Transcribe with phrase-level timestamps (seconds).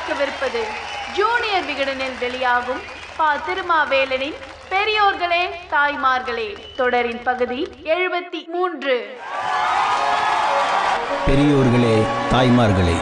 [0.00, 0.60] கேட்கவிருப்பது
[1.16, 2.78] ஜூனியர் விகடனில் வெளியாகும்
[3.16, 4.34] பா திருமாவேலனின்
[4.70, 6.56] பெரியோர்களே தாய்மார்களே.
[6.76, 9.16] தொடரின் பகுதி எழுபத்தி மூன்று.
[11.26, 12.96] பெரியோர்களே தாய்மார்களே.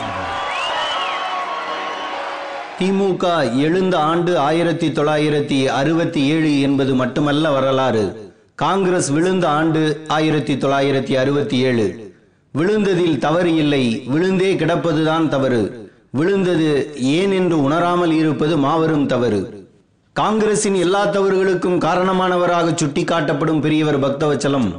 [2.79, 8.35] திமுக எழுந்த ஆண்டு ஆயிரத்தி தொள்ளாயிரத்தி அறுபத்தி ஏழு என்பது மட்டுமல்ல வரலாறு.
[8.55, 12.17] காங்கிரஸ் விழுந்த ஆண்டு ஆயிரத்தி தொள்ளாயிரத்தி அறுபத்தி ஏழு.
[12.59, 15.78] விழுந்ததில் தவறு இல்லை விழுந்தே கிடப்பதுதான் தவறு.
[16.11, 19.71] விழுந்தது ஏன் என்று உணராமல் இருப்பது மாபெரும் தவறு.
[20.13, 24.79] காங்கிரசின் எல்லா தவறுகளுக்கும் காரணமானவராக சுட்டிக்காட்டப்படும் பெரியவர் பக்தவச்சலம்.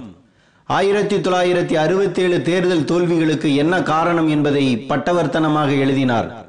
[0.65, 6.47] ஆயிரத்தி தொள்ளாயிரத்தி அறுபத்தி ஏழு தேர்தல் தோல்விகளுக்கு என்ன காரணம் என்பதை பட்டவர்த்தனமாக எழுதினார்.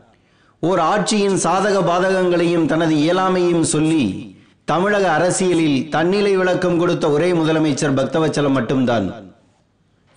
[0.60, 8.50] ஓர் ஆட்சியின் சாதக பாதகங்களையும் தனது இயலாமையும் சொல்லி தமிழக அரசியலில் தன்னிலை விளக்கம் கொடுத்த ஒரே முதலமைச்சர் பக்தவச்சலம்
[8.50, 9.29] மட்டும்தான்.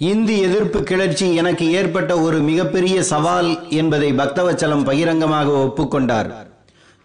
[0.10, 6.30] இந்தி எதிர்ப்பு கிளர்ச்சி எனக்கு ஏற்பட்ட ஒரு மிகப்பெரிய சவால் என்பதை பக்தவச்சலம் பகிரங்கமாக ஒப்புக்கொண்டார்.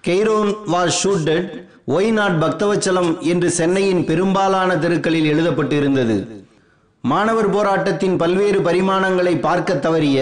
[0.04, 1.48] Kairon was shooted
[1.96, 6.16] why not Bhaktavatsalam என்று சென்னையின் பெரும்பாலான தெருக்களில் எழுதப்பட்டு இருந்தது
[7.04, 10.19] மாணவர் போராட்டத்தின் பல்வேறு பரிமாணங்களை பார்க்க தவறிய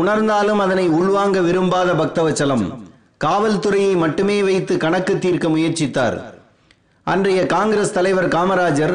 [0.00, 2.66] உணர்ந்தாலும் அதனை உள்வாங்க விரும்பாத பக்தவச்சலம்
[3.24, 6.18] காவல்துறையை மட்டுமே வைத்து கணக்கு தீர்க்க முயற்சித்தார்.
[7.06, 8.94] அன்றைய காங்கிரஸ் தலைவர் காமராஜர்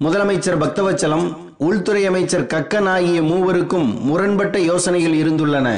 [0.00, 1.28] முதலமைச்சர் பக்தவச்சலம்
[1.66, 5.68] உள்துறை அமைச்சர் கக்கன் ஆகிய மூவருக்கும் முரண்பட்ட யோசனைகள் இருந்துள்ளன.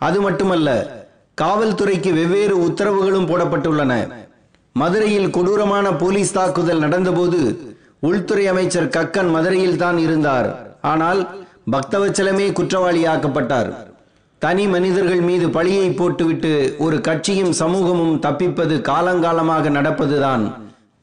[0.00, 0.68] அது மட்டுமல்ல
[1.42, 3.92] காவல்துறைக்கு வெவ்வேறு உத்தரவுகளும் போடப்பட்டுள்ளன.
[4.72, 7.40] மதுரையில் கொடூரமான போலீஸ் தாக்குதல் நடந்தபோது
[8.08, 10.48] உள்துறை அமைச்சர் கக்கன் மதுரையில் தான் இருந்தார்.
[10.92, 11.20] ஆனால்
[11.74, 13.70] பக்தவச்சலமே குற்றவாளியாக்கப்பட்டார்.
[14.38, 20.44] தனி மனிதர்கள் மீது பழியை போட்டுவிட்டு ஒரு கட்சியும் சமூகமும் தப்பிப்பது காலங்காலமாக நடப்பதுதான்.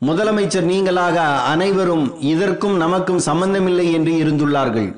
[0.01, 1.17] முதலமைச்சர் நீங்களாக
[1.51, 4.89] அனைவரும் இதற்கும் நமக்கும் சம்பந்தமில்லை என்று இருந்துள்ளார்கள்.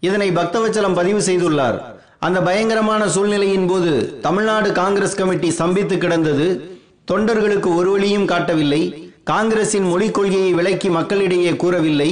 [0.00, 1.78] இதனை பக்தவச்சலம் பதிவு செய்துள்ளார்.
[2.18, 6.46] அந்த பயங்கரமான சூழ்நிலையின் போது தமிழ்நாடு காங்கிரஸ் கமிட்டி சம்பித்து கிடந்தது.
[7.12, 8.82] தொண்டர்களுக்கு ஒரு வழியும் காட்டவில்லை.
[9.24, 12.10] காங்கிரசின் மொழிக் கொள்கையை விளக்கி மக்களிடையே கூறவில்லை.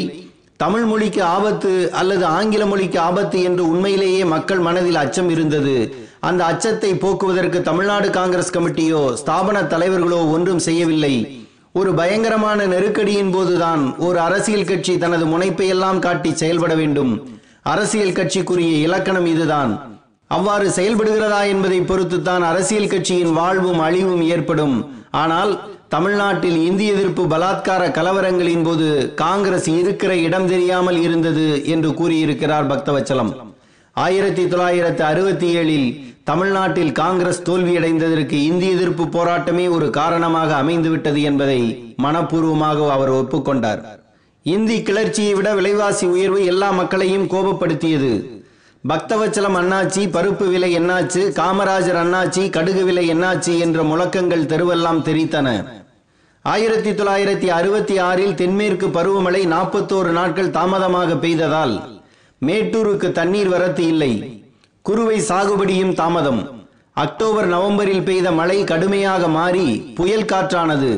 [0.56, 5.94] தமிழ் மொழிக்கு ஆபத்து அல்லது ஆங்கில மொழிக்கு ஆபத்து என்று உண்மையிலேயே மக்கள் மனதில் அச்சம் இருந்தது.
[6.20, 11.43] அந்த அச்சத்தை போக்குவதற்கு தமிழ்நாடு காங்கிரஸ் கமிட்டியோ ஸ்தாபன தலைவர்களோ ஒன்றும் செய்யவில்லை.
[11.78, 17.26] ஒரு பயங்கரமான நெருக்கடியின் போதுதான் ஒரு அரசியல் கட்சி தனது முனைப்பை எல்லாம் காட்டி செயல்பட வேண்டும்.
[17.62, 19.72] அரசியல் கட்சிக்குரிய இலக்கணம் இதுதான்.
[20.26, 24.76] அவ்வாறு செயல்படுகிறதா என்பதை பொறுத்துத்தான் அரசியல் கட்சியின் வாழ்வும் அழிவும் ஏற்படும்.
[25.10, 25.52] ஆனால்
[25.88, 33.32] தமிழ்நாட்டில் இந்திய எதிர்ப்பு பலாத்கார கலவரங்களின் போது காங்கிரஸ் இருக்கிற இடம் தெரியாமல் இருந்தது என்று கூறியிருக்கிறார் பக்தவச்சலம்.
[33.92, 35.88] ஆயிரத்தி தொள்ளாயிரத்து அறுபத்தி ஏழில்
[36.28, 41.58] தமிழ்நாட்டில் காங்கிரஸ் தோல்வியடைந்ததற்கு இந்திய எதிர்ப்பு போராட்டமே ஒரு காரணமாக அமைந்துவிட்டது என்பதை
[42.04, 43.80] மனப்பூர்வமாக அவர் ஒப்புக்கொண்டார்.
[44.42, 48.12] இந்தி கிளர்ச்சியை விட விலைவாசி உயர்வு எல்லா மக்களையும் கோபப்படுத்தியது.
[48.90, 55.48] பக்தவச்சலம் அண்ணாச்சி பருப்பு விலை என்னாச்சு காமராஜர் அண்ணாச்சி கடுகு விலை என்னாச்சு என்ற முழக்கங்கள் தெருவெல்லாம் தெரித்தன.
[56.42, 61.76] ஆயிரத்தி தொள்ளாயிரத்தி அறுபத்தி ஆறில் தென்மேற்கு பருவமழை நாற்பத்தோரு நாட்கள் தாமதமாக பெய்ததால்
[62.42, 64.12] மேட்டூருக்கு தண்ணீர் வரத்து இல்லை.
[64.86, 66.66] குறுவை சாகுபடியும் தாமதம்.
[66.92, 70.90] அக்டோபர் நவம்பரில் பெய்த மழை கடுமையாக மாறி புயல் காற்றானது.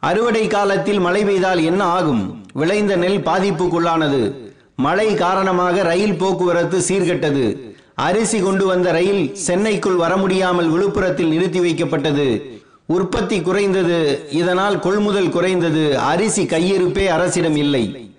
[0.00, 2.44] அறுவடை காலத்தில் மழை பெய்தால் என்ன ஆகும்?
[2.52, 4.34] விளைந்த நெல் பாதிப்புக்குள்ளானது.
[4.76, 7.74] மழை காரணமாக ரயில் போக்குவரத்து சீர்கெட்டது.
[7.94, 12.42] அரிசி கொண்டு வந்த ரயில் சென்னைக்குள் வர முடியாமல் விழுப்புரத்தில் நிறுத்தி வைக்கப்பட்டது.
[12.86, 14.28] உற்பத்தி குறைந்தது.
[14.30, 15.98] இதனால் கொள்முதல் குறைந்தது.
[15.98, 18.12] அரிசி கையிருப்பே அரசிடம் இல்லை.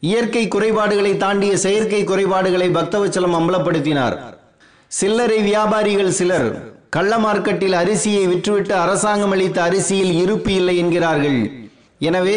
[0.00, 4.34] இயற்கை குறைபாடுகளை தாண்டிய செயற்கை குறைபாடுகளை பக்தவச்சலம் அம்பலப்படுத்தினார்.
[4.90, 6.48] சில்லறை வியாபாரிகள் சிலர்
[6.94, 11.40] கள்ள மார்க்கெட்டில் அரிசியை விற்றுவிட்டு அரசாங்கம் அளித்த அரிசியில் இருப்பு இல்லை என்கிறார்கள்.
[12.08, 12.36] எனவே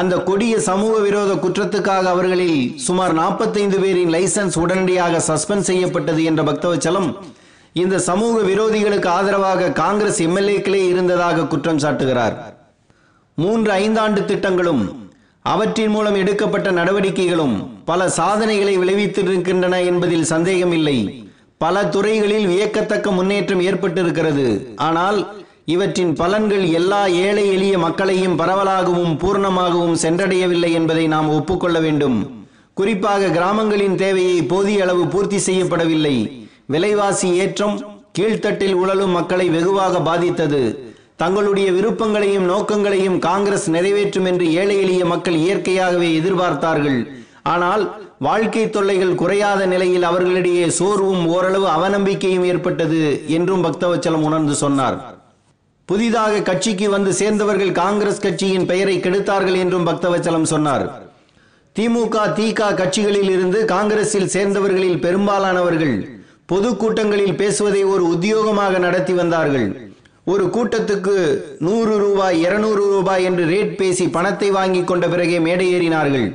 [0.00, 7.08] அந்த கொடிய சமூக விரோத குற்றத்துக்காக அவர்களில் சுமார் நாற்பத்தைந்து பேரின் லைசன்ஸ் உடனடியாக சஸ்பெண்ட் செய்யப்பட்டது என்ற பக்தவச்சலம்
[7.82, 12.36] இந்த சமூக விரோதிகளுக்கு ஆதரவாக காங்கிரஸ் எம்எல்ஏக்களே இருந்ததாக குற்றம் சாட்டுகிறார்.
[13.38, 14.84] மூன்று ஐந்தாண்டு திட்டங்களும்
[15.44, 17.56] அவற்றின் மூலம் எடுக்கப்பட்ட நடவடிக்கைகளும்
[17.90, 20.98] பல சாதனைகளை விளைவித்திருக்கின்றன என்பதில் சந்தேகமில்லை.
[21.58, 24.76] பல துறைகளில் வியக்கத்தக்க முன்னேற்றம் ஏற்பட்டிருக்கிறது.
[24.76, 25.18] ஆனால்
[25.64, 32.18] இவற்றின் பலன்கள் எல்லா ஏழை எளிய மக்களையும் பரவலாகவும் பூர்ணமாகவும் சென்றடையவில்லை என்பதை நாம் ஒப்புக்கொள்ள வேண்டும்.
[32.74, 36.46] குறிப்பாக கிராமங்களின் தேவையை போதிய அளவு பூர்த்தி செய்யப்படவில்லை.
[36.66, 37.76] விலைவாசி ஏற்றம்
[38.18, 40.94] கீழ்த்தட்டில் உழலும் மக்களை வெகுவாக பாதித்தது.
[41.16, 47.06] தங்களுடைய விருப்பங்களையும் நோக்கங்களையும் காங்கிரஸ் நிறைவேற்றும் என்று ஏழை எளிய மக்கள் இயற்கையாகவே எதிர்பார்த்தார்கள்.
[47.52, 47.84] ஆனால்
[48.26, 53.00] வாழ்க்கை தொல்லைகள் குறையாத நிலையில் அவர்களிடையே சோர்வும் ஓரளவு அவநம்பிக்கையும் ஏற்பட்டது
[53.36, 54.96] என்றும் பக்தவச்சலம் உணர்ந்து சொன்னார்.
[55.88, 60.84] புதிதாக கட்சிக்கு வந்து சேர்ந்தவர்கள் காங்கிரஸ் கட்சியின் பெயரை கெடுத்தார்கள் என்றும் பக்தவச்சலம் சொன்னார்.
[61.76, 65.96] திமுக திக கட்சிகளில் இருந்து காங்கிரஸில் சேர்ந்தவர்களில் பெரும்பாலானவர்கள்
[66.52, 69.68] பொதுக்கூட்டங்களில் பேசுவதை ஒரு உத்தியோகமாக நடத்தி வந்தார்கள்.
[70.32, 71.16] ஒரு கூட்டத்துக்கு
[71.66, 76.28] நூறு ரூபாய் இருநூறு ரூபாய் என்று ரேட் பேசி பணத்தை வாங்கி கொண்ட பிறகே மேடை ஏறினார்கள்.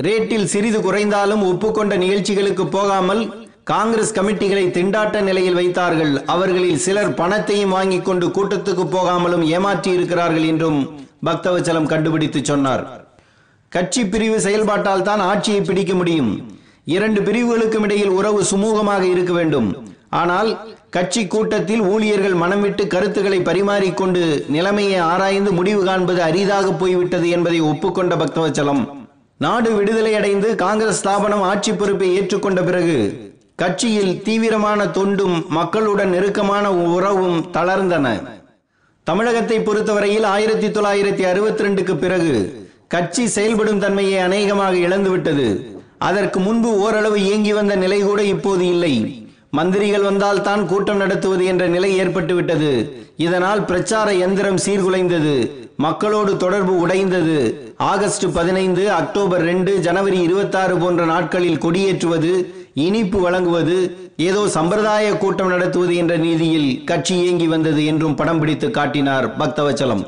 [0.00, 3.20] ரேட்டில் சிறிது குறைந்தாலும் ஒப்புக்கொண்ட நிகழ்ச்சிகளுக்கு போகாமல்
[3.64, 6.24] காங்கிரஸ் கமிட்டிகளை திண்டாட்ட நிலையில் வைத்தார்கள்.
[6.34, 10.78] அவர்களில் சிலர் பணத்தையும் வாங்கிக் கொண்டு கூட்டத்துக்கு போகாமலும் ஏமாற்றி இருக்கிறார்கள் என்றும்
[11.28, 12.82] பக்தவச்சலம் கண்டுபிடித்து சொன்னார்.
[13.68, 16.32] கட்சி பிரிவு செயல்பாட்டால் தான் ஆட்சியை பிடிக்க முடியும்.
[16.84, 19.68] இரண்டு பிரிவுகளுக்கும் இடையில் உறவு சுமூகமாக இருக்க வேண்டும்.
[20.10, 20.50] ஆனால்
[20.90, 28.14] கட்சி கூட்டத்தில் ஊழியர்கள் மனம் விட்டு கருத்துக்களை பரிமாறிக்கொண்டு நிலைமையை ஆராய்ந்து முடிவு காண்பது அரிதாக போய்விட்டது என்பதை ஒப்புக்கொண்ட
[28.16, 28.84] பக்தவச்சலம்
[29.44, 32.98] நாடு விடுதலை அடைந்து காங்கிரஸ் ஸ்தாபனம் ஆட்சி பொறுப்பை ஏற்றுக்கொண்ட பிறகு
[33.62, 36.64] கட்சியில் தீவிரமான தொண்டும் மக்களுடன் நெருக்கமான
[36.96, 38.06] உறவும் தளர்ந்தன.
[39.06, 42.34] தமிழகத்தை பொறுத்தவரையில் ஆயிரத்தி தொள்ளாயிரத்தி அறுபத்தி ரெண்டுக்கு பிறகு
[42.94, 45.48] கட்சி செயல்படும் தன்மையை அநேகமாக இழந்துவிட்டது.
[46.08, 48.94] அதற்கு முன்பு ஓரளவு இயங்கி வந்த நிலை கூட இப்போது இல்லை.
[49.56, 52.70] மந்திரிகள் வந்தால் தான் கூட்டம் நடத்துவது என்ற நிலை ஏற்பட்டுவிட்டது.
[53.26, 55.34] இதனால் பிரச்சார எந்திரம் சீர்குலைந்தது.
[55.84, 57.38] மக்களோடு தொடர்பு உடைந்தது.
[57.90, 62.32] ஆகஸ்ட் பதினைந்து அக்டோபர் ரெண்டு ஜனவரி இருபத்தாறு போன்ற நாட்களில் கொடியேற்றுவது
[62.86, 63.76] இனிப்பு வழங்குவது
[64.28, 70.04] ஏதோ சம்பிரதாய கூட்டம் நடத்துவது என்ற நீதியில் கட்சி இயங்கி வந்தது என்றும் படம் பிடித்து காட்டினார் பக்தவச்சலம்.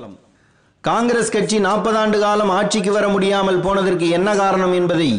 [0.85, 5.11] காங்கிரஸ் கட்சி நாற்பது ஆண்டு காலம் ஆட்சிக்கு வர முடியாமல் போனதற்கு என்ன காரணம் என்பதை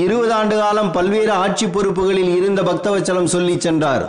[0.00, 4.04] இருபது ஆண்டு காலம் பல்வேறு ஆட்சி பொறுப்புகளில் இருந்த பக்தவச்சலம் சொல்லி சென்றார்.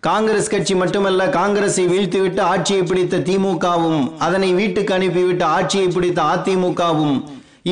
[0.00, 7.16] காங்கிரஸ் கட்சி மட்டுமல்ல காங்கிரஸை வீழ்த்திவிட்டு ஆட்சியை பிடித்த திமுகவும் அதனை வீட்டுக்கு அனுப்பிவிட்டு ஆட்சியை பிடித்த அதிமுகவும்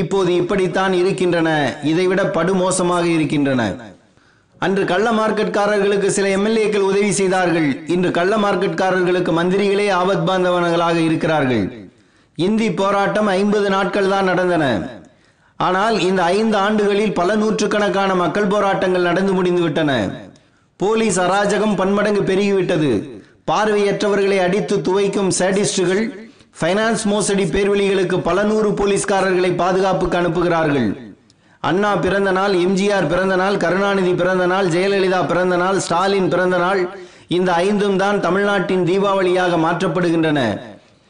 [0.01, 1.51] இப்போது இப்படித்தான் இருக்கின்றன.
[1.83, 3.63] இதைவிட படுமோசமாக இருக்கின்றன.
[4.59, 7.69] அன்று கள்ள மார்க்கெட்காரர்களுக்கு சில எம்எல்ஏக்கள் உதவி செய்தார்கள்.
[7.87, 11.65] இன்று கள்ள மார்க்கெட்காரர்களுக்கு மந்திரிகளே ஆபத் பாந்தவன்களாக இருக்கிறார்கள்.
[12.47, 14.65] இந்தி போராட்டம் ஐம்பது நாட்கள் தான் நடந்தன.
[15.61, 19.93] ஆனால் இந்த ஐந்து ஆண்டுகளில் பல நூற்றுக்கணக்கான மக்கள் போராட்டங்கள் நடந்து முடிந்துவிட்டன.
[20.81, 22.91] போலீஸ் அராஜகம் பன்மடங்கு பெருகிவிட்டது.
[23.51, 26.03] பார்வையற்றவர்களை அடித்து துவைக்கும் சேடிஸ்டுகள்
[26.59, 30.89] ஃபைனான்ஸ் மோசடி பேர்வழிகளுக்கு பல நூறு போலீஸ்காரர்களை பாதுகாப்புக்கு அனுப்புகிறார்கள்.
[31.63, 36.81] அண்ணா பிறந்த நாள் எம்ஜிஆர் பிறந்த நாள் கருணாநிதி பிறந்த நாள் ஜெயலலிதா பிறந்த நாள் ஸ்டாலின் பிறந்த நாள்
[37.37, 40.41] இந்த ஐந்தும் தான் தமிழ்நாட்டின் தீபாவளியாக மாற்றப்படுகின்றன.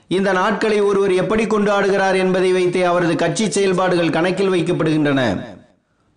[0.08, 5.20] இந்த நாட்களை ஒருவர் எப்படி கொண்டாடுகிறார் என்பதை வைத்தே அவரது கட்சி செயல்பாடுகள் கணக்கில் வைக்கப்படுகின்றன.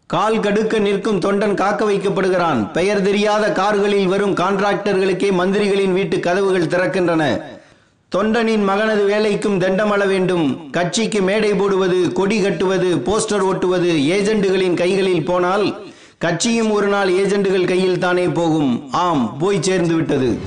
[0.05, 2.71] கால் கடுக்க நிற்கும் தொண்டன் காக்க வைக்கப்படுகிறான்.
[2.71, 7.41] பெயர் தெரியாத கார்களில் வரும் கான்ட்ராக்டர்களுக்கே மந்திரிகளின் வீட்டு கதவுகள் திறக்கின்றன.
[8.15, 10.69] தொண்டனின் மகனது வேலைக்கும் தண்டமள வேண்டும்.
[10.71, 15.87] கட்சிக்கு மேடை போடுவது கொடி கட்டுவது போஸ்டர் ஒட்டுவது ஏஜெண்டுகளின் கைகளில் போனால்
[16.17, 18.91] கட்சியும் ஒரு நாள் ஏஜெண்டுகள் கையில் தானே போகும்.
[18.91, 20.37] ஆம் போய் சேர்ந்து விட்டது.